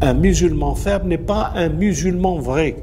[0.00, 2.76] Un musulman faible n'est pas un musulman vrai.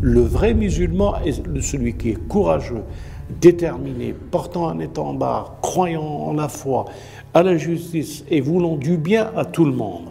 [0.00, 2.82] Le vrai musulman est celui qui est courageux,
[3.40, 6.84] déterminé, portant un étendard, croyant en la foi,
[7.34, 10.10] à la justice et voulant du bien à tout le monde.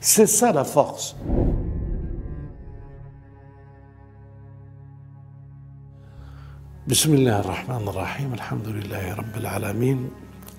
[0.00, 1.16] C'est ça la force.
[6.88, 10.10] بسم الله الرحمن الرحيم الحمد لله رب العالمين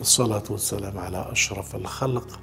[0.02, 2.40] الصلاة والسلام على أشرف الخلق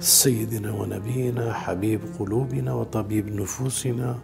[0.00, 4.18] سيدنا ونبينا حبيب قلوبنا وطبيب نفوسنا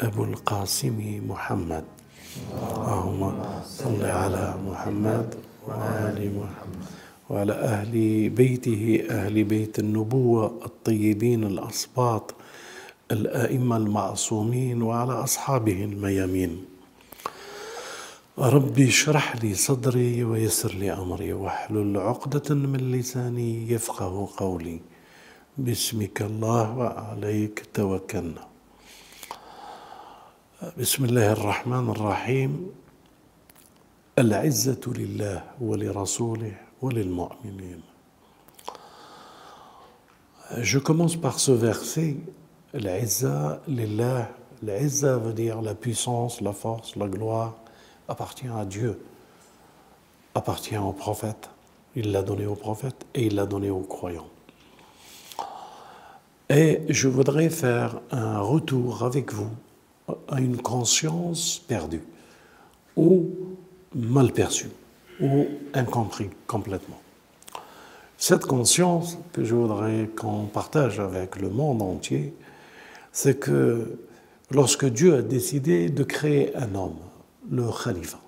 [0.00, 1.84] أبو القاسم محمد.
[2.76, 5.34] اللهم صل على محمد
[5.68, 6.84] وآل محمد
[7.30, 7.94] وعلى أهل
[8.30, 12.34] بيته أهل بيت النبوة الطيبين الأصباط
[13.10, 16.64] الأئمة المعصومين وعلى أصحابه الميامين.
[18.38, 24.80] ربي اشرح لي صدري ويسر لي أمري واحلل عقدة من لساني يفقه قولي.
[25.58, 28.46] باسمك الله وعليك توكلنا.
[30.78, 32.70] بسم الله الرحمن الرحيم.
[34.18, 37.82] العزة لله ولرسوله وللمؤمنين.
[40.58, 42.16] Je commence par ce verset,
[42.74, 44.28] l'Izza lillah.
[44.62, 47.54] L'Izza veut dire la puissance, la force, la gloire.
[48.08, 49.00] Appartient à Dieu,
[50.34, 51.50] appartient au prophète.
[51.96, 54.28] Il l'a donné au prophète et il l'a donné aux croyants.
[56.50, 59.50] Et je voudrais faire un retour avec vous
[60.28, 62.02] à une conscience perdue
[62.96, 63.30] ou
[63.94, 64.70] mal perçue
[65.20, 67.00] ou incompris complètement.
[68.18, 72.34] Cette conscience que je voudrais qu'on partage avec le monde entier,
[73.12, 73.98] c'est que
[74.50, 76.96] lorsque Dieu a décidé de créer un homme,
[77.50, 78.18] le khalifa.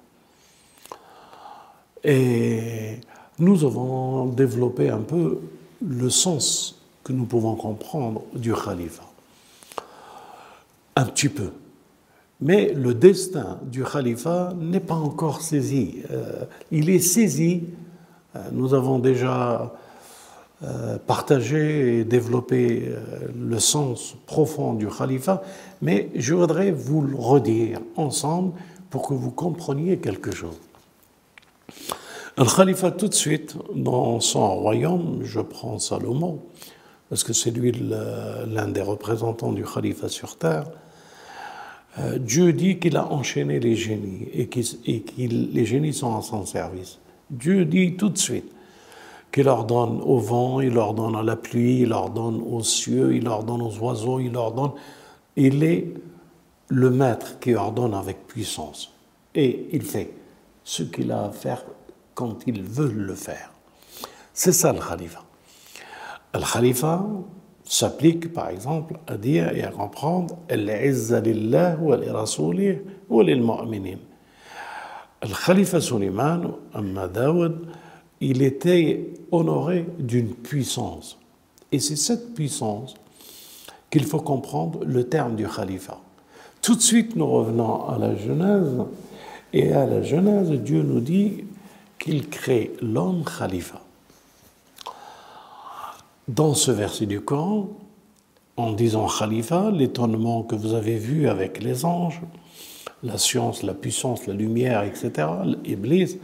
[2.04, 3.00] Et
[3.38, 5.40] nous avons développé un peu
[5.86, 9.02] le sens que nous pouvons comprendre du khalifa.
[10.96, 11.50] Un petit peu.
[12.40, 16.02] Mais le destin du khalifa n'est pas encore saisi.
[16.10, 17.64] Euh, il est saisi.
[18.34, 19.74] Euh, nous avons déjà
[20.62, 22.92] euh, partagé et développé
[23.38, 25.42] le sens profond du khalifa,
[25.82, 28.52] mais je voudrais vous le redire ensemble
[28.96, 30.58] pour que vous compreniez quelque chose.
[32.38, 36.40] Un khalifa, tout de suite, dans son royaume, je prends Salomon,
[37.10, 40.64] parce que c'est lui l'un des représentants du khalifa sur terre,
[41.98, 44.60] euh, Dieu dit qu'il a enchaîné les génies et que
[45.18, 46.98] les génies sont à son service.
[47.28, 48.50] Dieu dit tout de suite
[49.30, 53.60] qu'il ordonne au vent, il ordonne à la pluie, il ordonne aux cieux, il ordonne
[53.60, 54.72] aux oiseaux, il ordonne.
[55.36, 55.92] Il est
[56.68, 58.92] le maître qui ordonne avec puissance.
[59.34, 60.12] Et il fait
[60.64, 61.64] ce qu'il a à faire
[62.14, 63.52] quand il veut le faire.
[64.32, 65.22] C'est ça le khalifa.
[66.34, 67.06] Le khalifa
[67.64, 71.96] s'applique par exemple à dire et à comprendre Al-Izza lillah wa.
[75.22, 76.42] Le khalifa Suleiman,
[76.74, 77.66] Amma Daoud,
[78.20, 81.18] il était honoré d'une puissance.
[81.72, 82.94] Et c'est cette puissance
[83.90, 85.98] qu'il faut comprendre le terme du khalifa.
[86.66, 88.82] Tout de suite, nous revenons à la Genèse.
[89.52, 91.44] Et à la Genèse, Dieu nous dit
[91.96, 93.80] qu'il crée l'homme khalifa.
[96.26, 97.68] Dans ce verset du Coran,
[98.56, 102.20] en disant khalifa, l'étonnement que vous avez vu avec les anges,
[103.04, 105.28] la science, la puissance, la lumière, etc.,
[105.62, 106.18] l'Iblis,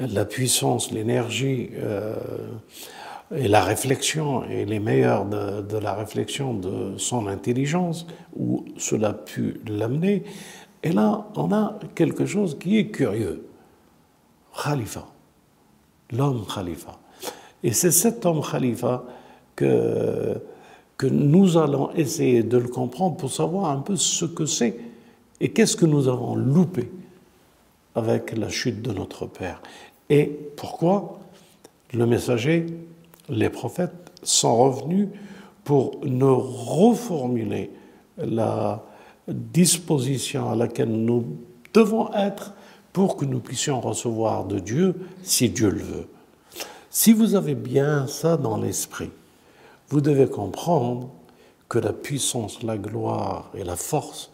[0.00, 2.16] la puissance, l'énergie euh,
[3.34, 8.06] et la réflexion, et les meilleurs de, la réflexion de son intelligence,
[8.36, 10.24] où cela a pu l'amener.
[10.82, 13.46] Et là, on a quelque chose qui est curieux.
[14.62, 15.06] Khalifa,
[16.12, 16.98] l'homme Khalifa.
[17.62, 19.04] Et c'est cet homme Khalifa
[19.54, 20.40] que,
[20.96, 24.78] que nous allons essayer de le comprendre pour savoir un peu ce que c'est
[25.40, 26.90] et qu'est-ce que nous avons loupé
[27.94, 29.60] avec la chute de notre Père.
[30.08, 31.18] Et pourquoi
[31.92, 32.66] le messager
[33.28, 35.08] les prophètes sont revenus
[35.64, 37.70] pour nous reformuler
[38.16, 38.84] la
[39.28, 41.24] disposition à laquelle nous
[41.74, 42.54] devons être
[42.92, 46.08] pour que nous puissions recevoir de Dieu si Dieu le veut.
[46.90, 49.10] Si vous avez bien ça dans l'esprit,
[49.88, 51.10] vous devez comprendre
[51.68, 54.30] que la puissance, la gloire et la force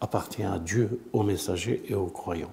[0.00, 2.52] appartient à Dieu, aux messagers et aux croyants.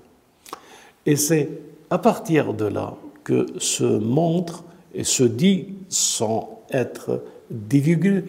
[1.06, 1.50] Et c'est
[1.89, 4.63] à partir de là que se montre
[4.94, 8.24] et se dit sans être divulgué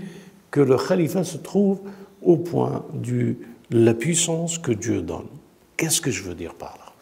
[0.51, 1.81] que le khalifa se trouve
[2.23, 3.37] au point de
[3.71, 5.29] la puissance que Dieu donne.
[5.77, 6.93] Qu'est-ce que je veux dire par là?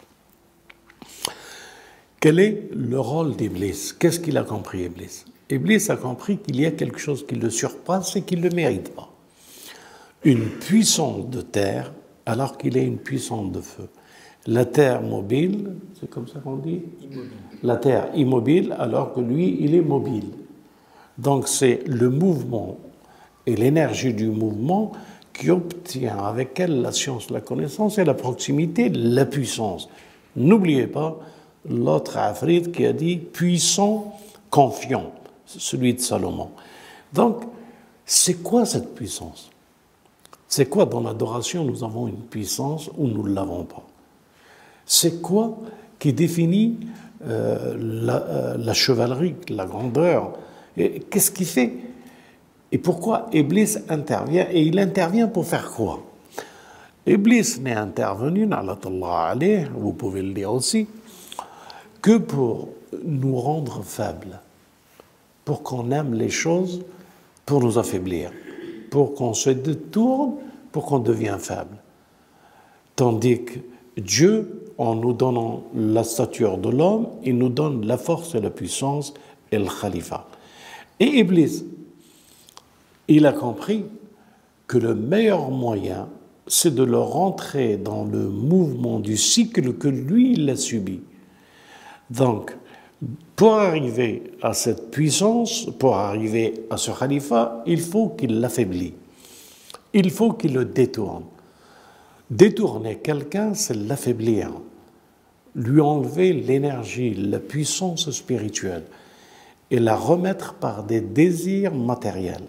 [2.19, 3.93] Quel est le rôle d'Iblis?
[3.97, 5.25] Qu'est-ce qu'il a compris, Iblis?
[5.49, 8.55] Iblis a compris qu'il y a quelque chose qui le surpasse et qu'il ne le
[8.55, 9.09] mérite pas.
[10.23, 11.91] Une puissance de terre
[12.25, 13.89] alors qu'il est une puissance de feu.
[14.47, 16.81] La terre mobile, c'est comme ça qu'on dit?
[17.61, 20.31] La terre immobile alors que lui, il est mobile.
[21.17, 22.77] Donc c'est le mouvement
[23.45, 24.93] et l'énergie du mouvement
[25.33, 29.89] qui obtient avec elle la science, la connaissance et la proximité, la puissance.
[30.35, 31.19] N'oubliez pas
[31.69, 34.17] l'autre Afrid qui a dit puissant,
[34.49, 35.11] confiant,
[35.45, 36.49] celui de Salomon.
[37.13, 37.43] Donc,
[38.05, 39.51] c'est quoi cette puissance?
[40.47, 43.85] C'est quoi dans l'adoration nous avons une puissance ou nous ne l'avons pas?
[44.85, 45.57] C'est quoi
[45.99, 46.79] qui définit
[47.25, 50.33] euh, la, euh, la, chevalerie, la grandeur?
[50.75, 51.73] Qu'est-ce qui fait?
[52.71, 54.47] Et pourquoi Iblis intervient?
[54.51, 56.03] Et il intervient pour faire quoi?
[57.05, 58.47] Iblis n'est intervenu,
[59.75, 60.87] vous pouvez le dire aussi,
[62.01, 62.69] que pour
[63.03, 64.39] nous rendre faibles,
[65.43, 66.83] pour qu'on aime les choses,
[67.45, 68.31] pour nous affaiblir,
[68.89, 70.35] pour qu'on se détourne,
[70.71, 71.75] pour qu'on devienne faible.
[72.95, 73.59] Tandis que
[73.97, 78.49] Dieu, en nous donnant la stature de l'homme, il nous donne la force et la
[78.49, 79.13] puissance
[79.51, 80.27] et le khalifa.
[80.99, 81.63] Et Iblis,
[83.07, 83.85] il a compris
[84.65, 86.07] que le meilleur moyen,
[86.47, 91.01] c'est de le rentrer dans le mouvement du cycle que lui, il a subi.
[92.09, 92.57] Donc,
[93.35, 98.95] pour arriver à cette puissance, pour arriver à ce khalifa, il faut qu'il l'affaiblit.
[99.93, 101.25] Il faut qu'il le détourne.
[102.31, 104.51] Détourner quelqu'un, c'est l'affaiblir,
[105.55, 108.85] lui enlever l'énergie, la puissance spirituelle
[109.69, 112.47] et la remettre par des désirs matériels.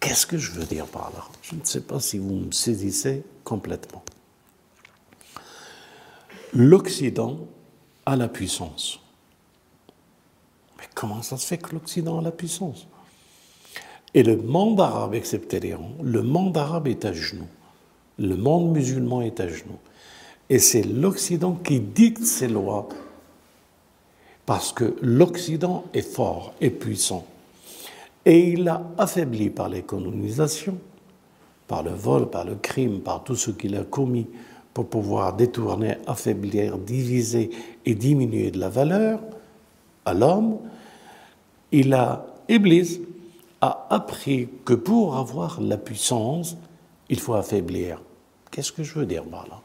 [0.00, 1.24] Qu'est-ce que je veux dire par là?
[1.42, 4.02] Je ne sais pas si vous me saisissez complètement.
[6.52, 7.38] L'Occident
[8.04, 9.00] à la puissance.
[10.78, 12.88] Mais comment ça se fait que l'Occident a la puissance?
[14.14, 17.48] Et le monde arabe, excepté l'Iran, le monde arabe est à genoux.
[18.18, 19.78] Le monde musulman est à genoux.
[20.52, 22.86] Et c'est l'Occident qui dicte ses lois
[24.44, 27.24] parce que l'Occident est fort et puissant.
[28.26, 30.76] Et il a affaibli par les colonisations,
[31.66, 34.26] par le vol, par le crime, par tout ce qu'il a commis
[34.74, 37.48] pour pouvoir détourner, affaiblir, diviser
[37.86, 39.20] et diminuer de la valeur
[40.04, 40.58] à l'homme,
[41.70, 43.00] il a, Iblis
[43.62, 46.58] a appris que pour avoir la puissance,
[47.08, 48.02] il faut affaiblir.
[48.50, 49.62] Qu'est-ce que je veux dire par là?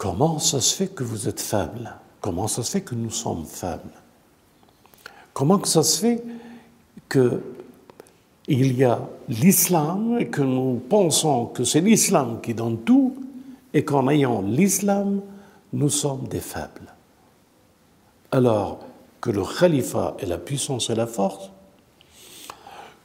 [0.00, 1.94] Comment ça se fait que vous êtes faible?
[2.22, 3.92] Comment ça se fait que nous sommes faibles?
[5.34, 6.24] Comment ça se fait
[7.06, 7.42] que
[8.48, 8.98] il y a
[9.28, 13.14] l'islam et que nous pensons que c'est l'islam qui donne tout
[13.74, 15.20] et qu'en ayant l'islam,
[15.74, 16.94] nous sommes des faibles?
[18.32, 18.78] Alors
[19.20, 21.50] que le khalifa est la puissance et la force,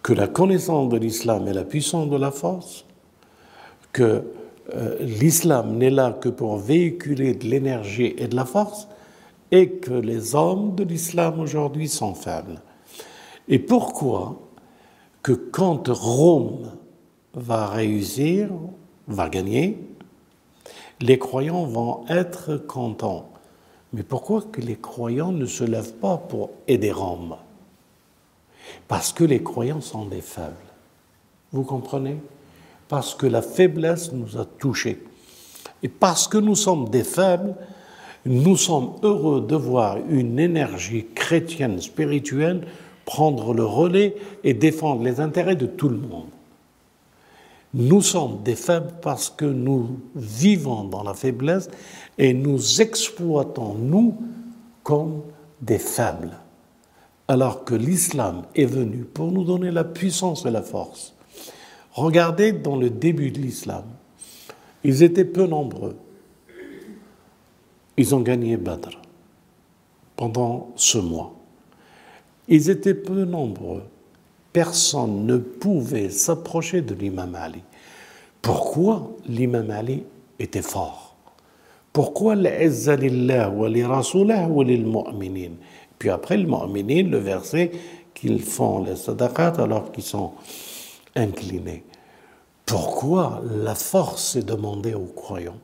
[0.01, 2.85] que la connaissance de l'islam est la puissance de la force,
[3.91, 4.23] que
[4.99, 8.87] l'islam n'est là que pour véhiculer de l'énergie et de la force,
[9.51, 12.61] et que les hommes de l'islam aujourd'hui sont faibles.
[13.47, 14.39] Et pourquoi
[15.21, 16.71] que quand Rome
[17.33, 18.49] va réussir,
[19.07, 19.77] va gagner,
[21.01, 23.29] les croyants vont être contents.
[23.93, 27.35] Mais pourquoi que les croyants ne se lèvent pas pour aider Rome?
[28.87, 30.55] Parce que les croyants sont des faibles.
[31.51, 32.17] Vous comprenez?
[32.87, 35.03] Parce que la faiblesse nous a touchés.
[35.83, 37.55] Et parce que nous sommes des faibles,
[38.25, 42.65] nous sommes heureux de voir une énergie chrétienne spirituelle
[43.05, 46.27] prendre le relais et défendre les intérêts de tout le monde.
[47.73, 51.69] Nous sommes des faibles parce que nous vivons dans la faiblesse
[52.17, 54.17] et nous exploitons, nous,
[54.83, 55.21] comme
[55.61, 56.37] des faibles.
[57.27, 61.14] Alors que l'islam est venu pour nous donner la puissance et la force.
[61.95, 63.85] Regardez dans le début de l'islam,
[64.83, 65.95] ils étaient peu nombreux.
[67.95, 68.99] Ils ont gagné Badr
[70.17, 71.33] pendant ce mois.
[72.49, 73.83] Ils étaient peu nombreux.
[74.51, 77.63] Personne ne pouvait s'approcher de l'imam Ali.
[78.41, 80.03] Pourquoi l'imam Ali
[80.37, 81.15] était fort?
[81.93, 82.35] Pourquoi
[85.97, 87.71] Puis après le mu'minin, le verset
[88.13, 90.33] qu'ils font les sadaqat alors qu'ils sont
[91.15, 91.83] inclinés.
[92.65, 95.59] Pourquoi la force est demandée aux croyants?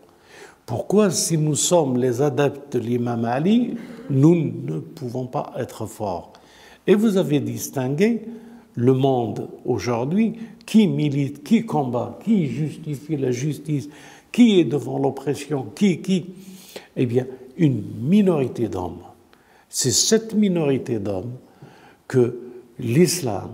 [0.66, 3.76] Pourquoi si nous sommes les adeptes de l'imam Ali,
[4.10, 6.34] nous ne pouvons pas être forts?
[6.88, 8.22] Et vous avez distingué
[8.76, 13.90] le monde aujourd'hui, qui milite, qui combat, qui justifie la justice,
[14.32, 16.28] qui est devant l'oppression, qui, qui?
[16.96, 17.28] Eh bien,
[17.58, 19.04] une minorité d'hommes.
[19.68, 21.34] C'est cette minorité d'hommes
[22.08, 22.40] que
[22.80, 23.50] l'islam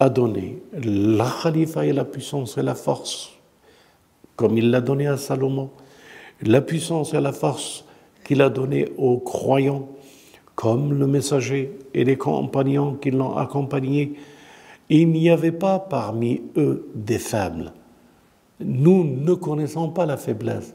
[0.00, 3.32] a donné la khalifa et la puissance et la force,
[4.36, 5.70] comme il l'a donné à Salomon,
[6.42, 7.84] la puissance et la force
[8.24, 9.88] qu'il a donné aux croyants,
[10.54, 14.14] comme le messager et les compagnons qui l'ont accompagné.
[14.90, 17.72] Il n'y avait pas parmi eux des faibles.
[18.60, 20.74] Nous ne connaissons pas la faiblesse.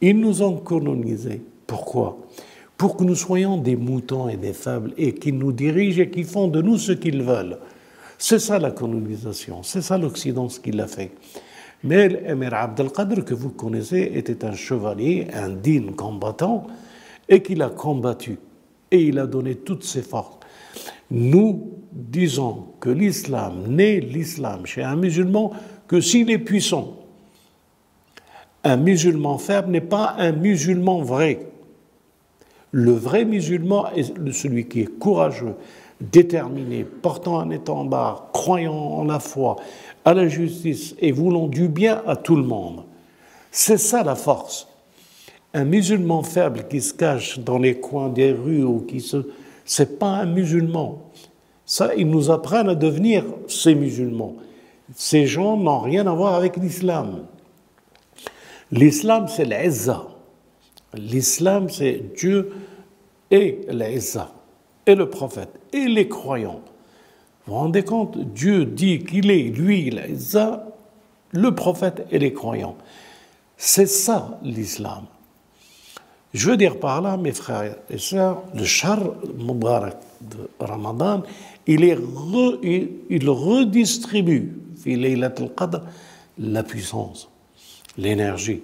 [0.00, 1.42] Ils nous ont colonisés.
[1.66, 2.18] Pourquoi?
[2.76, 6.26] Pour que nous soyons des moutons et des faibles et qu'ils nous dirigent et qu'ils
[6.26, 7.58] font de nous ce qu'ils veulent.
[8.18, 11.12] C'est ça la colonisation, c'est ça l'Occident ce qu'il a fait.
[11.84, 16.66] Mais l'Emir Abdelkader, que vous connaissez, était un chevalier, un digne combattant,
[17.28, 18.38] et qu'il a combattu.
[18.90, 20.38] Et il a donné toutes ses forces.
[21.10, 25.52] Nous disons que l'islam n'est l'islam chez un musulman
[25.86, 26.96] que s'il est puissant.
[28.64, 31.46] Un musulman faible n'est pas un musulman vrai.
[32.72, 35.54] Le vrai musulman est celui qui est courageux,
[36.00, 39.56] déterminé, portant un étendard, croyant en la foi,
[40.04, 42.84] à la justice et voulant du bien à tout le monde.
[43.50, 44.68] C'est ça la force.
[45.54, 49.28] Un musulman faible qui se cache dans les coins des rues ou qui se.
[49.64, 51.02] C'est pas un musulman.
[51.64, 54.36] Ça, ils nous apprennent à devenir ces musulmans.
[54.94, 57.24] Ces gens n'ont rien à voir avec l'islam.
[58.70, 60.06] L'islam, c'est l'Ezza.
[60.94, 62.52] L'islam, c'est Dieu
[63.30, 64.30] et l'Ezza,
[64.86, 66.62] et le prophète, et les croyants.
[67.46, 70.66] Vous vous rendez compte Dieu dit qu'il est, lui, l'Ezza,
[71.32, 72.76] le prophète et les croyants.
[73.56, 75.04] C'est ça l'islam.
[76.34, 78.98] Je veux dire par là, mes frères et sœurs, le char
[79.38, 81.22] Mubarak de Ramadan,
[81.66, 81.98] il, est
[83.08, 84.52] il, redistribue,
[86.38, 87.30] la puissance,
[87.96, 88.62] l'énergie,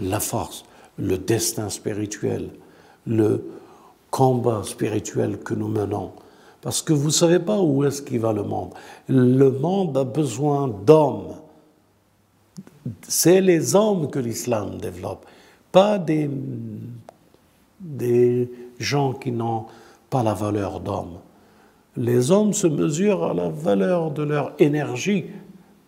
[0.00, 0.64] la force,
[0.98, 2.50] le destin spirituel,
[3.06, 3.44] le
[4.12, 6.12] combat spirituel que nous menons.
[6.60, 8.70] Parce que vous ne savez pas où est-ce qu'il va le monde.
[9.08, 11.34] Le monde a besoin d'hommes.
[13.08, 15.26] C'est les hommes que l'islam développe,
[15.72, 16.30] pas des
[17.82, 19.66] des gens qui n'ont
[20.08, 21.18] pas la valeur d'homme.
[21.96, 25.24] Les hommes se mesurent à la valeur de leur énergie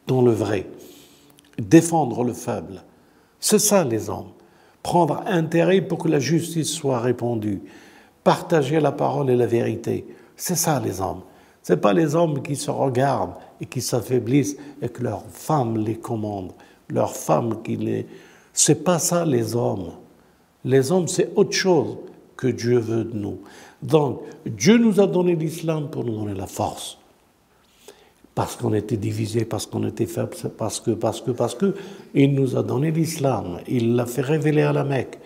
[0.07, 0.67] dans le vrai.
[1.59, 2.83] Défendre le faible.
[3.39, 4.33] C'est ça les hommes.
[4.83, 7.63] Prendre intérêt pour que la justice soit répandue.
[8.25, 10.07] Partager la parole et la vérité.
[10.35, 11.21] C'est ça les hommes.
[11.63, 15.97] Ce pas les hommes qui se regardent et qui s'affaiblissent et que leurs femmes les
[15.97, 16.53] commandent.
[16.89, 18.07] Leurs femmes qui les...
[18.53, 19.93] C'est pas ça les hommes.
[20.65, 21.97] Les hommes, c'est autre chose
[22.37, 23.39] que Dieu veut de nous.
[23.83, 26.99] Donc, Dieu nous a donné l'islam pour nous donner la force.
[28.35, 31.75] Parce qu'on était divisé, parce qu'on était faible, parce que, parce que, parce que,
[32.15, 33.61] il nous a donné l'islam.
[33.69, 35.19] Il l'a fait révéler à la Mecque,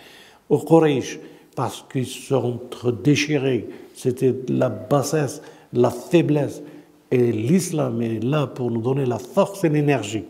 [0.48, 1.18] au Quraysh,
[1.58, 2.60] parce qu'ils sont
[3.02, 3.68] déchirés.
[3.92, 6.62] C'était la bassesse, la faiblesse.
[7.10, 10.24] Et l'islam est là pour nous donner la force et l'énergie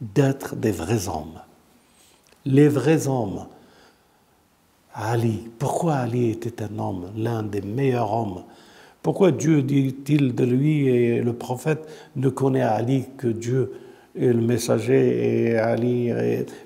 [0.00, 1.40] d'être des vrais hommes.
[2.44, 3.46] Les vrais hommes
[4.94, 5.48] Ali.
[5.60, 8.42] Pourquoi Ali était un homme, l'un des meilleurs hommes?
[9.00, 13.74] Pourquoi Dieu dit-il de lui et le prophète ne connaît Ali que Dieu
[14.16, 16.10] et le messager et Ali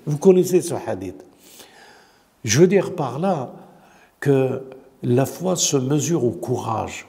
[0.07, 1.23] Vous connaissez ce hadith.
[2.43, 3.53] Je veux dire par là
[4.23, 4.61] que
[5.03, 7.05] la foi se mesure au courage,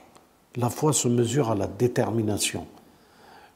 [0.57, 2.67] la foi se mesure à la détermination.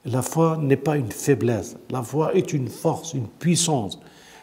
[0.04, 3.98] La foi n'est pas une faiblesse, la foi est une force, une puissance.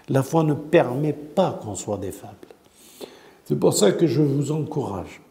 [0.09, 2.35] La foi ne permet pas qu'on soit des faibles.
[3.45, 5.21] C'est pour ça que je vous encourage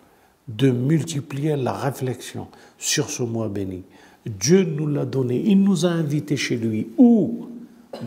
[0.48, 2.48] de multiplier la réflexion
[2.78, 3.82] sur ce mois béni.
[4.24, 6.88] Dieu nous l'a donné, il nous a invités chez lui.
[6.96, 7.48] Où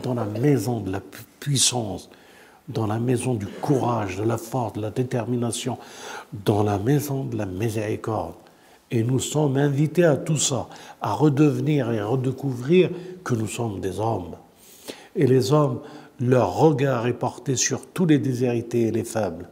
[0.01, 1.01] Dans la maison de la
[1.39, 2.09] puissance,
[2.67, 5.77] dans la maison du courage, de la force, de la détermination,
[6.45, 8.35] dans la maison de la miséricorde.
[8.91, 10.67] Et nous sommes invités à tout ça,
[11.01, 12.89] à redevenir et à redécouvrir
[13.23, 14.35] que nous sommes des hommes.
[15.15, 15.79] Et les hommes,
[16.19, 19.49] leur regard est porté sur tous les déshérités et les faibles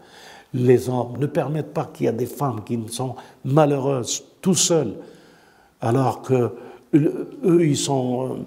[0.55, 4.95] les hommes ne permettent pas qu'il y ait des femmes qui sont malheureuses tout seules,
[5.81, 6.51] alors que
[6.93, 8.45] eux, ils sont.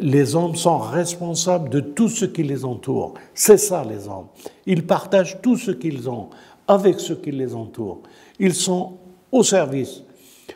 [0.00, 3.14] Les hommes sont responsables de tout ce qui les entoure.
[3.34, 4.26] C'est ça, les hommes.
[4.66, 6.28] Ils partagent tout ce qu'ils ont
[6.68, 8.00] avec ce qui les entoure.
[8.38, 8.92] Ils sont
[9.32, 10.02] au service.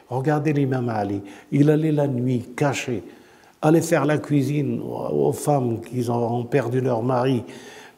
[0.08, 1.22] Regardez l'imam Ali.
[1.50, 3.02] Il allait la nuit, caché,
[3.62, 7.44] aller faire la cuisine aux femmes qui ont perdu leur mari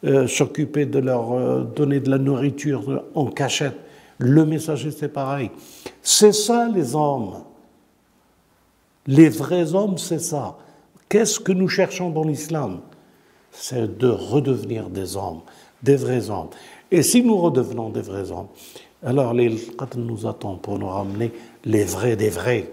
[0.04, 3.76] euh, s'occuper de leur euh, donner de la nourriture en cachette.
[4.18, 5.50] Le messager, c'est pareil.
[6.02, 7.34] C'est ça les hommes.
[9.06, 10.56] Les vrais hommes, c'est ça.
[11.08, 12.80] Qu'est-ce que nous cherchons dans l'islam?
[13.50, 15.40] C'est de redevenir des hommes,
[15.82, 16.50] des vrais hommes.
[16.90, 18.48] Et si nous redevenons des vrais hommes,
[19.06, 19.56] Alors les
[19.96, 21.32] nous attend pour nous ramener
[21.64, 22.70] les vrais des vrais.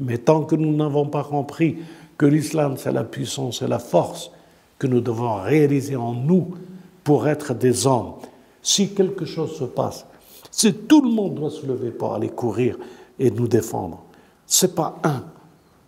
[0.00, 1.78] Mais tant que nous n'avons pas compris
[2.18, 4.30] que l'islam c'est la puissance et la force
[4.78, 6.56] que nous devons réaliser en nous
[7.04, 8.14] pour être des hommes,
[8.62, 10.06] si quelque chose se passe,
[10.50, 12.78] si tout le monde doit se lever pour aller courir
[13.18, 14.02] et nous défendre,
[14.46, 15.22] c'est pas un,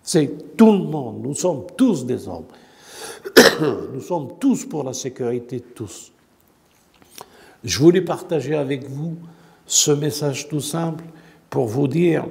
[0.07, 1.21] c'est tout le monde.
[1.23, 2.47] Nous sommes tous des hommes.
[3.93, 6.13] nous sommes tous pour la sécurité de tous.
[7.65, 9.17] Je voulais partager avec vous
[9.67, 11.03] ce message tout simple
[11.51, 12.25] pour vous dire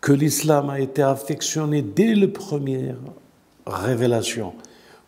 [0.00, 2.96] que l'islam a été affectionné dès la première
[3.66, 4.54] révélation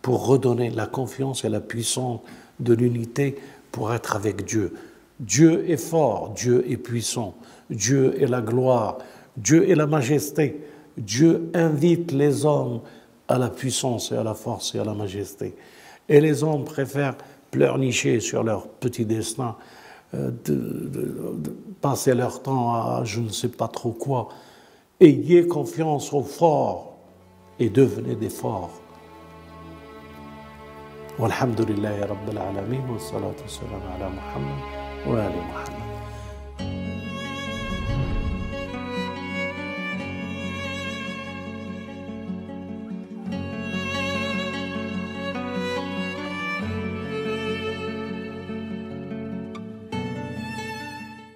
[0.02, 2.20] pour redonner la confiance et la puissance
[2.58, 3.36] de l'unité
[3.70, 4.74] pour être avec Dieu.
[5.20, 7.36] Dieu est fort, Dieu est puissant,
[7.70, 8.98] Dieu est la gloire,
[9.36, 10.60] Dieu est la majesté.
[10.97, 12.81] Dieu invite les hommes
[13.27, 15.55] à la puissance et à la force et à la majesté.
[16.09, 17.15] Et les hommes préfèrent
[17.51, 19.55] pleurnicher sur leur petit destin,
[20.13, 24.29] euh, de, passer leur temps à je ne sais pas trop quoi.
[24.99, 26.95] Ayez confiance aux forts
[27.59, 28.79] et devenez des forts.
[31.19, 34.59] والحمد لله رب العالمين والصلاة والسلام على محمد
[35.07, 35.76] وآل محمد